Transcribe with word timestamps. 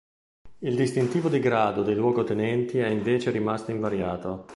Il 0.57 0.75
distintivo 0.75 1.29
di 1.29 1.37
grado 1.39 1.83
dei 1.83 1.93
luogotenenti 1.93 2.79
è 2.79 2.87
invece 2.87 3.29
rimasto 3.29 3.69
invariato. 3.69 4.47